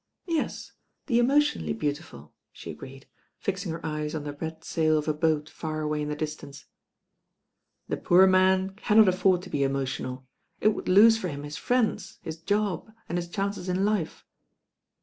"Yes, 0.27 0.71
the 1.05 1.19
emotionally 1.19 1.73
beautiful," 1.73 2.33
she 2.51 2.71
agreed, 2.71 3.07
fixing 3.37 3.71
her 3.71 3.85
eyes 3.85 4.15
on 4.15 4.23
the 4.23 4.33
red 4.33 4.63
sail 4.63 4.97
of 4.97 5.07
a 5.07 5.13
boat 5.13 5.47
far 5.47 5.81
away 5.81 6.01
in 6.01 6.09
the 6.09 6.15
distance. 6.15 6.65
"The 7.87 7.97
poor 7.97 8.25
man 8.25 8.71
cannot 8.71 9.07
afford 9.07 9.43
to 9.43 9.51
be 9.51 9.61
emotional. 9.61 10.25
It 10.59 10.69
would 10.69 10.89
lose 10.89 11.19
for 11.19 11.27
him 11.27 11.43
his 11.43 11.57
friends, 11.57 12.17
his 12.23 12.37
job 12.37 12.91
and 13.07 13.19
his 13.19 13.29
chances 13.29 13.69
in 13.69 13.85
life." 13.85 14.25